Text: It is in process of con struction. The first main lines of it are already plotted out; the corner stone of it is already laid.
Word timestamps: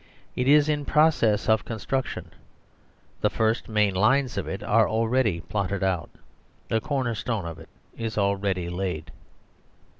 It 0.35 0.47
is 0.47 0.67
in 0.67 0.83
process 0.83 1.47
of 1.47 1.63
con 1.63 1.77
struction. 1.77 2.31
The 3.21 3.29
first 3.29 3.69
main 3.69 3.93
lines 3.93 4.35
of 4.35 4.47
it 4.47 4.63
are 4.63 4.89
already 4.89 5.41
plotted 5.41 5.83
out; 5.83 6.09
the 6.69 6.81
corner 6.81 7.13
stone 7.13 7.45
of 7.45 7.59
it 7.59 7.69
is 7.95 8.17
already 8.17 8.67
laid. 8.67 9.11